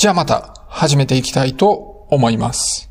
[0.00, 2.88] じゃあまた始めていきたいと思います。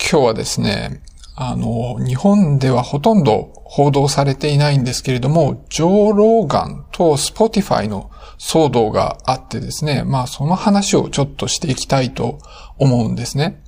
[0.00, 1.02] 今日はですね、
[1.36, 12.38] あの、日本ではほとんど報道されていないんですけれども、ジョー・ローガンと Spotify の騒動があってですね、まあその話をちょっとしていきたいと
[12.78, 13.62] 思うんですね。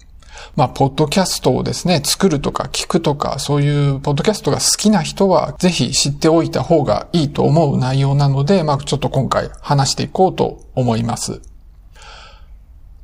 [0.56, 11.42] まあ、ポッドキャストをですね、作るとか聞くとか、そういうポッドキャストが好きな人は、ぜひ知っておいた方がいいと思う内容なので、まあ、ちょっと今回話していこうと思います。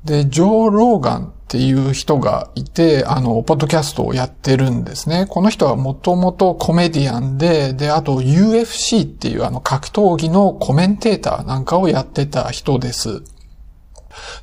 [0.07, 5.27] で、ジョー・ローガンっていう人がいて、あの、ポッドキャストをやってるんですね。
[5.29, 13.23] この人はもともとコメディアンで、で、あと UFC っていうあの格闘技のコメンテーターなんかをやってた人です。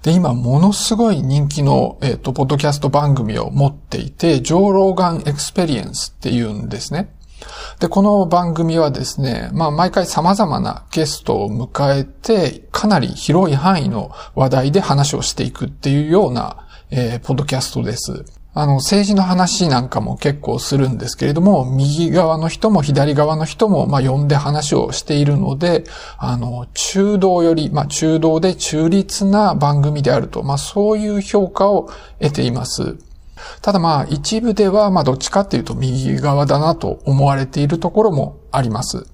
[0.04, 7.10] で、今、ものすごい人気の、えっ、ー、と、ポッドキャスト番組を持っていて、ジョー・ローガン・エクスペリエンスっていうんですね。
[7.80, 18.26] で、この番組はですね、まあ毎回様々なゲストを迎えて、かなり広い範囲の話題で話をしていくっていうような、えー、ポッドキャストです。
[18.56, 25.86] あの、政治の話なんかも結構するんですけれども、右側の人も左側の人も、まあ、呼んで話をしているので、
[26.20, 32.96] あの、中道より、まあ、中道で中立な番組であると、まあ、そういう評価を得ています。
[33.62, 39.08] ただまあ一部ではまあどっちかっていうと右側だなと思われているところもあります。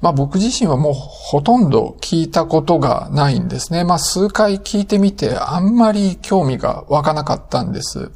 [0.00, 3.84] まあ僕自身はもうほとんど聞いたことがないんですね。
[3.84, 8.10] まあ数回聞いてみてあんまり興味が湧かなかったんです。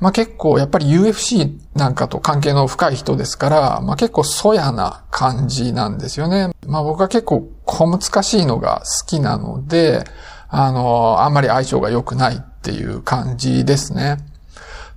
[0.00, 6.50] まあ結構やっぱり UFC なんかと関係の深い人ですから、まあ結構粗野な感じなんですよね。
[6.66, 10.04] まあ僕は結構小難しいのが好きなので、
[10.48, 14.18] あの、あんまり相性が良くないっていう感じですね。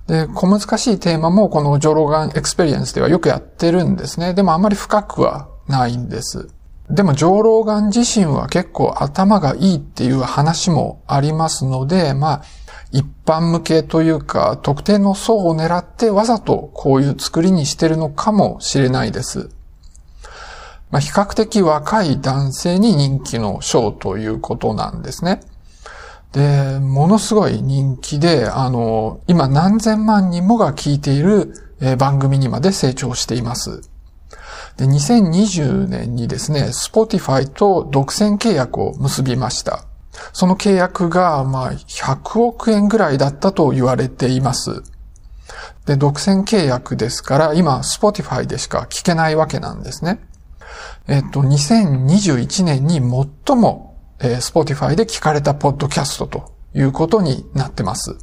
[0.06, 4.34] で、小難しいテーマもこのジョーローガンエクスペリエンスではよくやってるんですね。
[4.34, 6.48] でもあんまり深くはないんです。
[6.88, 12.42] でも、ジョーローガン自身は結構頭がいいっていう話もありますので、まあ、
[12.92, 19.50] 一般向けというか、特定の層を狙ってわざとこういう作りにしてるのかもしれないです。
[20.92, 25.40] まあ、比較的若い男性に人気のショーということなんですね。
[26.36, 31.54] で、ものすごい人気で、あの、今何千万人もが聞いている
[31.98, 33.80] 番組にまで成長しています。
[34.76, 39.86] で、2020年にですね、Spotify と独占契約を結びました。
[40.34, 44.82] その契約が、まあ、100億円ぐらいだったと言われています。
[45.86, 50.20] で、独占契約ですから、今、Spotify でしか聞けないわけなんですね。
[51.08, 53.85] えっと、2021年に最も
[54.20, 58.16] えー、Spotify で聞かれたポッドキャストということになってます。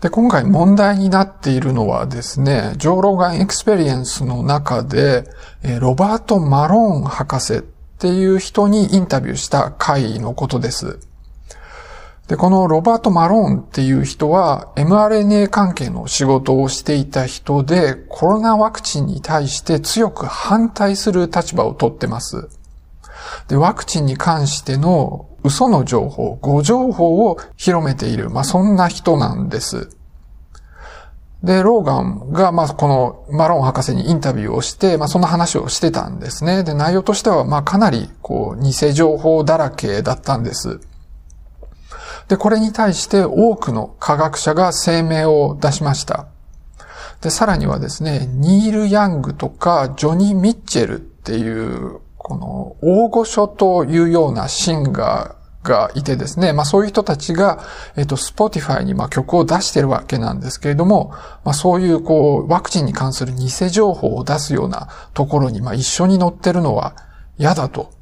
[0.00, 5.24] で、今回問題になっているのはですね、ジョーローガンエクスペリエンスの中で、
[5.62, 7.60] えー、ロバート・マローン博士っ
[7.98, 10.98] ていう人にインタビューした回のことです。
[12.28, 22.48] で、このロバート・マローンっていう人は mRNA 関係の仕事をしていた人でコロナワクチンに対して強く反対する立場をとってます。
[23.48, 29.90] で、ワクチンに関しての嘘の情報、誤情報を広めている、まあ、そんな人なんです。
[31.42, 36.64] で、ローガンが、まあ、このマロン博士にインタビューをして、まあ、そんな話をしてたんですね。
[36.64, 40.80] で、内容としては、まあ、かなり、こう、偽情報だらけだったんです。
[42.28, 46.28] で、これに対して多くの科学者が声明を出しました。
[47.20, 57.62] で、さらにはですね、ニール・ヤングとかジョニー・ミッチェルっていうこの大御所というようなシンガーがいてですね、まあそういう人たちが、
[57.96, 61.12] えっと、 Spotify にまあ曲を出してるわけなんですけれども、
[61.44, 66.96] まあそういうこう、ワクチンに関する偽情報を出すようなところにまあ一緒に載ってるのは
[67.36, 67.92] 嫌だと。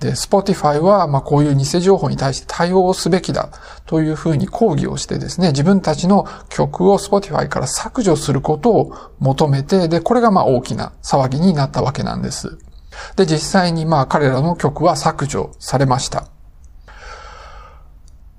[0.00, 3.50] で、 Spotify はまあこういう偽情報に対して対応すべきだ
[3.86, 12.58] というふうに抗議をしてですね、自分たちの曲を Spotify から削除することを求めて、で、これがまあ大きな騒ぎになったわけなんです。
[13.16, 16.28] で、実際にまあ彼らの曲は削除されました。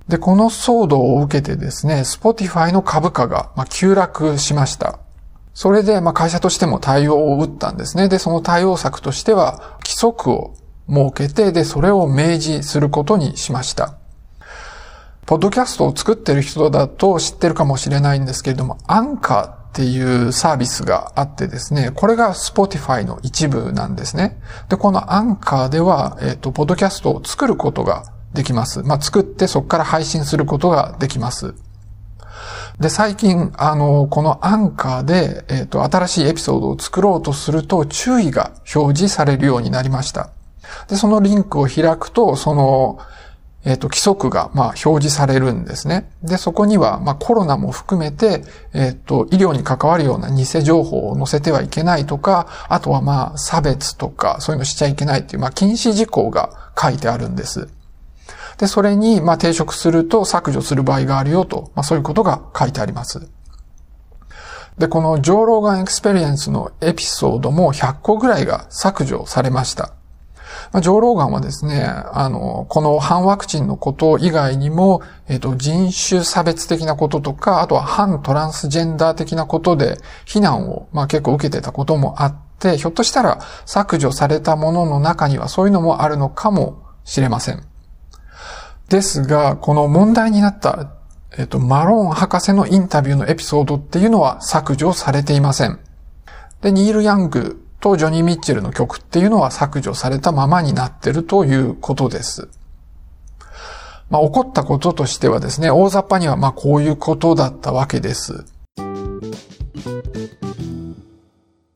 [0.07, 4.99] で、この騒動を受けてですね、Spotify の株価がま急落しました。
[5.53, 8.09] それでまあ会社としても対応を打ったんですね。
[8.09, 10.55] で、その対応策としては規則を
[10.89, 13.95] 設けて、で、それを明示することにしました。
[15.25, 24.39] ポッドキャストを作ってる人だと知ってるかもしれないんですけれども、アンカーっていうサービスがあってですね、これが Spotify の一部なんですね。
[24.69, 28.03] で、このアンカーでは、えっ、ー、と、ポッドキャストを作ることが
[28.35, 28.83] できます。
[28.83, 31.55] まあ、作ってそこから配信することができます。
[32.79, 40.29] で、最近、あの、このアンカーで、えっ、ー、と、新しいエピソードを作ろうとすると注意が表示されるようになりました。
[40.87, 42.99] で、そのリンクを開くと、その、
[43.65, 46.09] えっ、と、規則が、まあ、表示されるんですね。
[46.21, 48.43] で、そこには、まあ、コロナも含めて、
[48.73, 57.69] えっ、と、医療に関わるような偽情報を載せてはいけないとか、あとはまあ、差別とか、そういうのしちゃいけないっていう、まあ、禁止事項が書いてあるんです。
[58.57, 63.29] で、それに、まあ、抵触すると削除する場合があるよと、まあ、そういうことが書いてあります。
[64.77, 69.93] で、このジョーローガンエクスペリエンスのエピソードも100個ぐらいが削除されました。
[70.71, 87.63] まあ、ジョーローガンはですね、あの、この反ワクチンのこと以外にも、えっ、と、人種差別的なこととか、あとは反トランスジェンダー的なことで、非難を、まあ、結構受けてたこともあって、ひょっとしたら削除されたものの中にはそういうのもあるのかもしれません。
[88.89, 90.91] ですが、この問題になった、
[91.37, 95.79] えっ、と、マローン博士のインタビューのエピソードっていうのは削除されていません。
[96.61, 102.47] で、ニール・ヤングとジョニー・ミッチェルの曲っていうのは削除されたままになってるということです。
[104.09, 108.45] まあ、起こったこととしてはですね、大雑把にはまあこういうことだったわけです。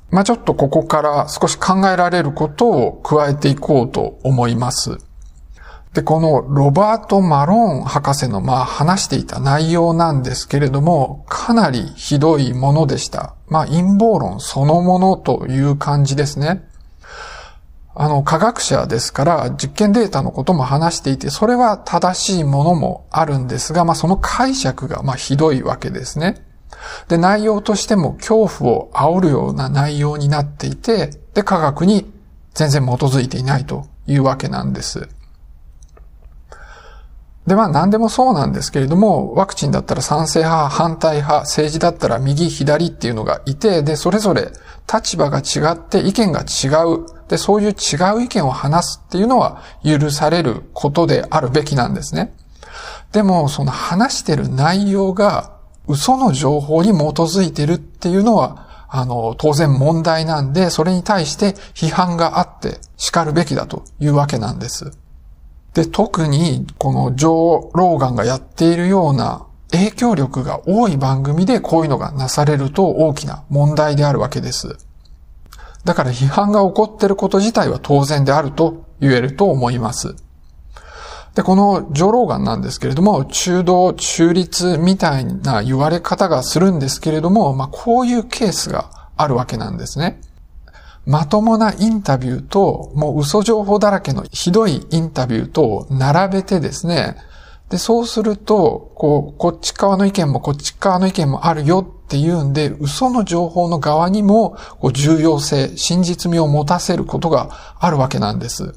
[0.10, 5.00] まあ、ちょっとここから少し考えられることを加えていこうと思います。
[5.94, 13.37] で、このロバート・マローン博士のまあ話していた内容なんですけれども、かなりひどいものでした。
[13.58, 16.70] まあ陰謀論そのものという感じですね。
[17.96, 26.46] あの、科学者ですから実験データのことも話していて、それは正しいものもあるんですが、まあその解釈がまあひどいわけですね。
[27.08, 32.06] で、内容としても恐怖を煽るような内容になっていて、で、科学に
[32.54, 35.10] 全然基づいていないというわけなんです。
[37.48, 44.52] で、まあ何でもそうなんですけれども、ワクチンだったら賛成派、反対派、政治だったら右、左っていうのがいて、で、それぞれ
[44.94, 47.06] 立場が違って意見が違う。
[47.30, 52.36] で、そういう違う意見を話すっていうのは許されることであるべきなんですね。
[53.14, 55.54] でも、その話してる内容が
[55.88, 64.92] 嘘の情報に基づいてるっていうのは、あの、当然問題なんで、それに対して批判があって叱るべきだというわけなんです。
[65.78, 74.76] で、特にこのジョー・ローガンがやっているような影響力が多い番組でこういうのがなされると大きな問題であるわけです。
[75.86, 80.16] だから批判が起こっていること自体は当然であると言えると思います。
[81.36, 90.22] で、このジョー・ローガンなんですけれども、中道中立みたいな言われ方がするんですけれども、まあこういうケースがあるわけなんですね。
[91.08, 97.16] まともなインタビューと、もう嘘情報だらけのひどいインタビューと並べてですね、
[97.70, 108.76] で、そうすると、こう、こっち側の意見もこっち側の意見もあるよっていうんで、嘘の情報の側にも、こう、重要性、真実味を持たせることがあるわけなんです。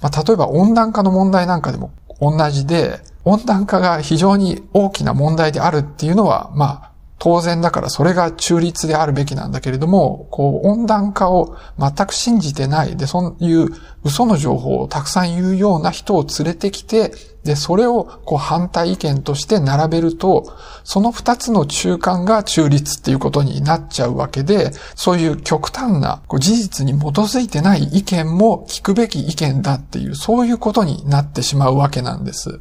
[0.00, 13.68] まあ、例えば温暖化の問題なんかでも同じで、温暖化が非常に大きな問題であるっていうのは、まあ、当然だからそれが中立であるべきなんだけれども、こう温暖化を全く信じてない、で、そういう
[14.02, 17.12] 嘘の情報をたくさん言うような人を連れてきて、
[17.44, 20.52] で、それをこう反対意見として並べると、
[20.82, 32.58] その二つの中間が中立っていうことになっちゃうわけで、そういう極端なこう事実に基づいてない意見も聞くべき意見だっていう、そういうことになってしまうわけなんです。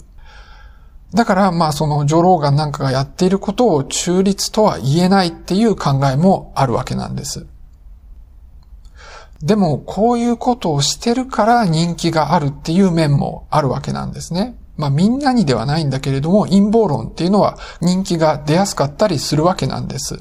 [1.14, 7.46] だから、まあそのジョローガンなんかがやっていることを中立とは言えないっていう考えもあるわけなんです。
[9.42, 14.58] でも、こういうことをしてるから人気があるっていう面もあるわけなんですね。
[14.78, 20.20] まあみんなにではないんだけれども、陰謀論っていうのは人気が出やすかったりするわけなんです。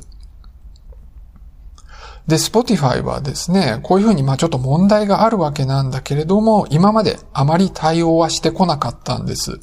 [2.26, 9.60] で、Spotify はですね、こういうふうにまあちょっと問題があるわけなんだけれども、今まであまり対応はしてこなかったんです。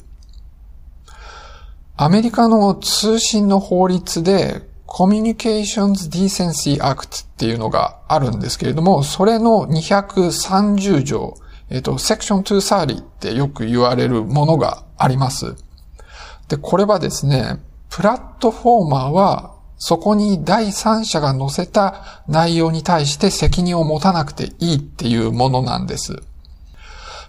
[2.02, 11.34] アメリカの通信の法律で Communications Decency Act っていうのがあるんですけれども、それの230条、
[11.68, 15.56] えっ、と、Section 230ってよく言われるものがあります。
[16.48, 26.22] で、これはですね、プラットフォーマーはそこに第三者が載せた内容に対して責任を持たなくていいっていうものなんです。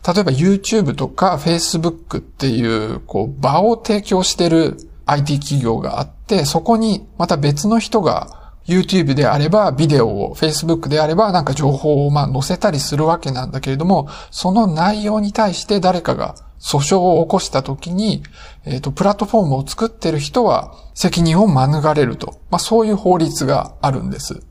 [0.06, 18.24] 例えば YouTube とか Facebook っていう、こう、場を提供してる IT 企業があって、そこにまた別の人が YouTube であればビデオを、Facebook であればなんか情報をまあ載せたりするわけなんだけれども、その内容に対して誰かが訴訟を起こしたときに、
[18.66, 22.40] えっ、ー、と、プラットフォームを作ってる人は責任を免れると。
[22.50, 24.44] まあそういう法律があるんです。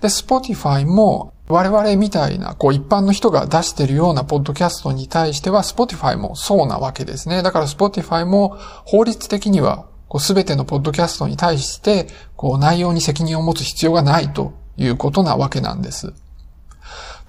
[0.00, 7.42] で、Spotify も我々みたいな、こう一般の人が出してるようなポッドキャストに対しては、Spotify もそうなわけですね。
[7.42, 9.86] だから Spotify も法律的には、
[10.18, 16.12] すべてのポッドキャストに対して、こう内容に責任を持つ必要がないということなわけなんです。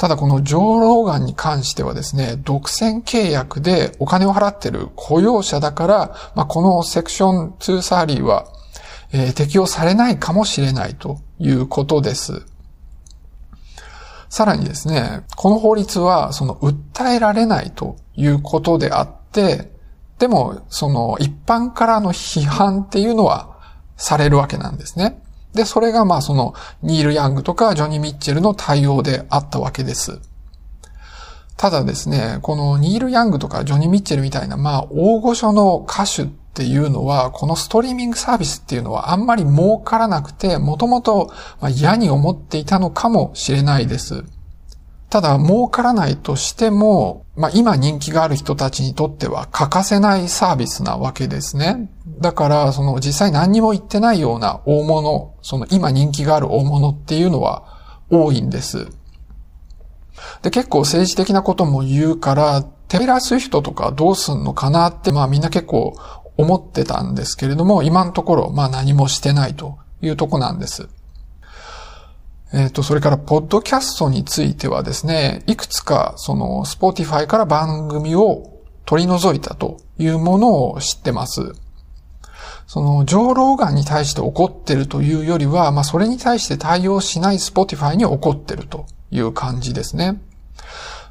[0.02, 8.48] ただこのジョー・ローガンに関してはですね、独占契約でお金を払ってる雇用者だから、まあ、このセクション230は、
[9.12, 12.46] えー、適用されないかもしれないということです。
[14.32, 19.74] さらにですね、この法律は、その、訴えられないということであって、
[20.20, 23.58] でも、その、一般からの批判っていうのは
[23.98, 25.22] されるわけなんですね。
[25.54, 30.22] で、それがまあそのニール・ヤングとかジョニー・ミッチェルの対応であったわけです。
[31.58, 41.32] ただですね、このニール・ヤングとかジョニー・ミッチェルみたいなまあ大御所の歌手っっていうのは、このストリーミングサービスっていうのはあんまり儲からなくて、もともと
[41.70, 44.26] 嫌に思っていたのかもしれないです。
[45.10, 51.90] ただ、儲からないとしても、まあ今人気がある人たちにとっては欠かせないサービスなわけですね。
[52.20, 57.64] だから、その実際何にも言ってないような大物、その今人気がある大物っていうのは
[58.10, 58.90] 多いんです。
[60.42, 65.96] で、結構政治的なことも言うから、テレラス人とかどうすんのかなって、まあみんな結構
[66.38, 70.90] 思ってたんですけれども、今のところ、まあ何もしてないというとこなんです。
[72.54, 81.54] えっ、ー、と、それから、ポッドキャストについてはですね、いくつか、その、 Spotify から番組を取り除いたというものを知ってます。
[82.68, 90.22] その、ジョーローガンに対して怒ってるというよりは、まあ、それに対して対応しない Spotify に怒ってるという感じですね。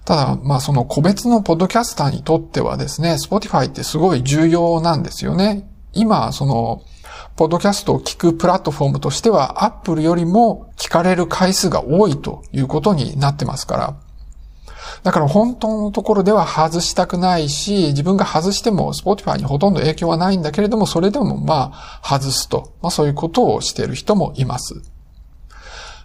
[0.04, 5.68] ただ、まあ、その個別のポッドキャスターにとってはですね、 Spotify ってすごい重要なんですよね。
[5.92, 6.82] 今、その、
[7.36, 13.96] ポッドキャストを聞くプラットフォームとしては、アップルよりも聞かれる回数が多いということになってますから。
[15.02, 22.74] だから本当のところでは外したくないし、自分が外しても Spotify にほとんど影響はないんだけれども、それでもまあ外すと。
[22.82, 24.82] まあそういうことをしている人もいます。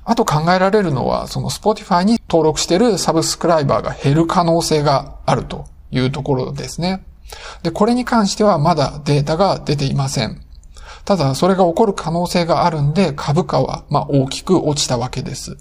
[0.06, 7.06] あと考えられるのは、その Spotify に登録しているサブスクライバーが減る可能性があるというところですね。
[7.64, 10.42] で、これに関してはまだデータが出ていません。
[11.06, 15.56] ただ、それが起こる可能性があるんで、株価は、ま、大きく落ちたわけです。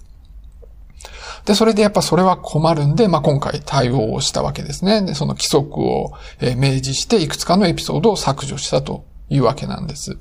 [1.45, 5.03] で、それでやっぱそれは困るんで、まあ、今回対応をしたわけですね。
[5.03, 10.19] で、その規則を、明示して、いくつかのエピソードを削除したというわけなんです。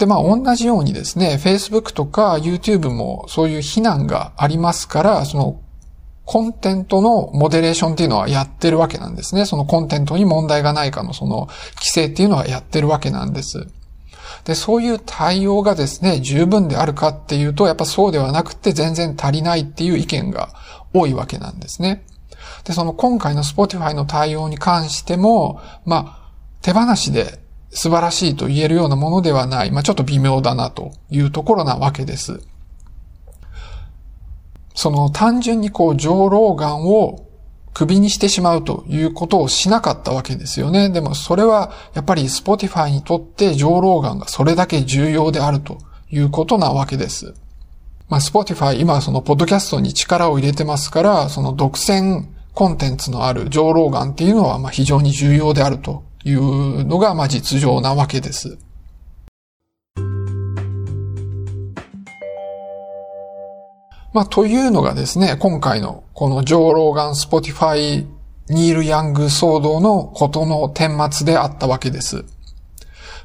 [0.00, 5.60] で、まあ、同じようにですね、Facebook とか YouTube もそういう非難がありますから、その
[6.24, 9.44] コンテントのモデレーションっていうのはやってるわけなんですね。
[9.44, 13.66] そのコンテントに問題がないかのその規制っていうのはやってるわけなんです。
[14.44, 20.48] で、そういう対応がですね、十分であるかっていうと、やっぱそうではなくて全然足りないっていう意見が
[20.94, 22.06] 多いわけなんですね。
[22.64, 26.30] で、その今回の Spotify の対応に関しても、まあ、
[26.62, 27.39] 手放しで
[27.70, 29.70] 素晴らしいと言えるようなものではない。
[29.70, 32.40] まあ、ちょっと微妙だなというところなわけです。
[34.74, 37.26] その単純にこう、上老眼を
[37.72, 40.90] 首にしてしまうということをしなかったわけですよね。
[40.90, 45.78] でもそれはやっぱり Spotify にとって上老眼がそれだけ重要であると
[46.10, 47.34] いうことなわけです。
[48.08, 58.58] まあ Spotify 今そのポッドキャストに力を入れてますから、その独占コンテンツのあるジョーローガンっていうのはまあ非常に重要であるというのがまあ実情なわけです。
[64.12, 68.06] まあ、というのがですね、今回のこのジョー・ローガン・ Spotify・
[68.48, 72.24] ニール・ヤング騒動のことの顛末であったわけです。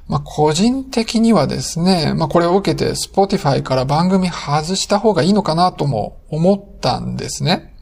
[0.07, 7.74] まあ、個人的にはですね、まあ、これを受けて Spotify から番組外した方がいいのかなとも思ったんですね。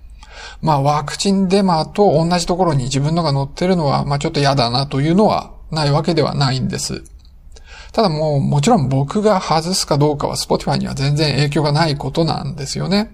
[0.62, 7.04] まあ、ワクチンデマと同じところに自分のが載ってるのは、まあ、ちょっと嫌だなというのはないわけではないんです。
[7.92, 13.14] ただもう、もちろん僕が外すかどうかは Spotify には全然影響がないことなんですよね。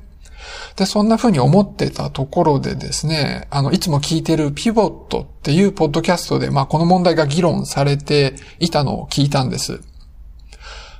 [0.75, 9.81] で、そんな風に思ってたところでですね、あの、いつも聞いてるピボットっていうポッドキャストで、まあ、この問題が議論されていたのを聞いたんです。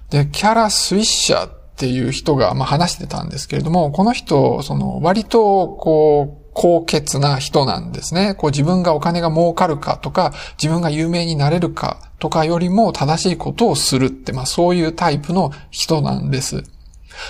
[0.10, 8.34] で、キャラ・スイッシャーっていう人が、まあ、話してたんですけれども、この人、その、割と、こう、高潔な人なんですね。
[8.34, 16.64] こう自分がお金が儲かるかとか、自分が有名になれるかとかよりも正しいことをするって、まあそういうタイプの人なんです。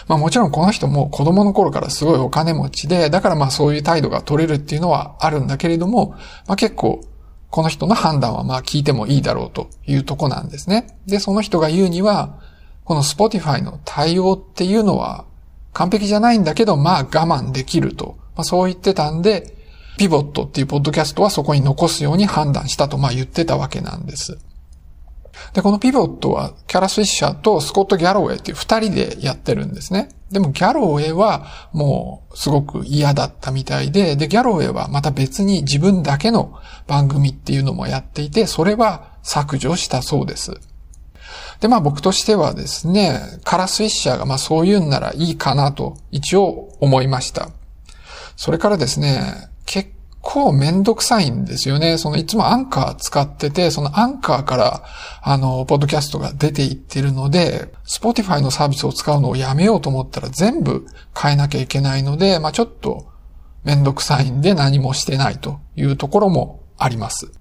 [0.07, 6.15] まあもちろんこの人も子供の頃からすごいお金持ちで、だからまあそういう態度が取れるっていうのはあるんだけれども、
[6.47, 7.01] まあ結構
[7.51, 10.99] この人の判断はまあ聞いてもいいだろうというとこなんですね。
[11.05, 12.39] で、その人が言うには、
[12.89, 15.25] この Spotify の対応っていうのは、
[15.73, 18.17] 完璧じゃないんだけど、まあ我慢できると。
[18.35, 19.55] まあそう言ってたんで、
[19.99, 24.39] ピボットっていうポッドキャストはそこに残すように判断したと、まあ言ってたわけなんです。
[25.53, 30.09] で、このピボットはキャラ・スイッシャーとスコット・ギャロウェイっていう二人でやってるんですね。
[30.31, 36.55] でもギャロウェイはもうすごく嫌だったみたいで、で、ギャロウェイはまた別に自分だけの
[36.87, 40.59] 番組っていうのもやっていて、それは削除したそうです。
[41.59, 47.49] で、まあ僕としてはですね、カラスイッシャーがまあそういうんならいいかなと一応思いました。
[48.35, 51.97] それからですね、結構めんどくさいんですよね。
[51.97, 54.83] そのいつもアンカー使ってて、そのアンカーから、
[55.21, 60.85] あの、ポッドキャストが出ていってるので、Spotify のサービスを使うのをやめようと思ったら全部
[61.19, 63.07] 変えなきゃいけないので、まあちょっと
[63.63, 67.31] めんどくさいんで何もしてないというところもあります。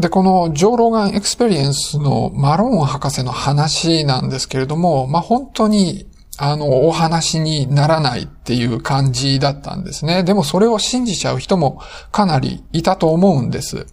[0.00, 6.06] で、このジョー・ローガン・エクスペリエンスのマローン博士の話なんですけれども、まあ本当に
[6.42, 10.24] あの、お話にならないっていう感じだったんですね。
[10.24, 13.86] でもそれを信じちゃう人もかなりいたと思うんです。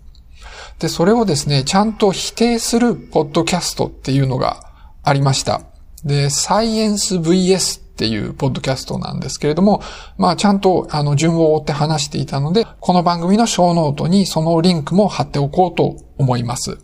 [0.79, 4.63] で、それをですね、ちゃんと否定するポッドキャストっていうのが
[5.03, 5.61] ありました。
[6.05, 9.81] で、サイエンス VS っていうポッドキャストなんですけれども、
[10.19, 16.77] まあちゃんとあの順を追って話していたので、この番組のショーノートにそのリンクも貼っておこうと思います。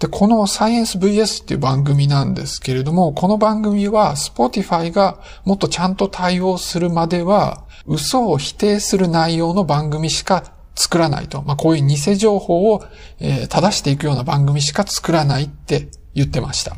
[0.00, 10.42] で、このサイエンス VS っていう番組なんですけれども、この番組は Spotify がもっとちゃんと対応するまでは、嘘を否定する内容の番組しか
[10.74, 11.42] 作らないと。
[11.42, 12.84] まあ、こういう偽情報を、
[13.20, 16.76] えー、正していくような番組しか作らないって言ってました。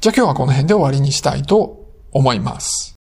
[0.00, 1.76] じゃあ今日はこの辺で終わりにしたいと
[2.10, 2.99] 思います。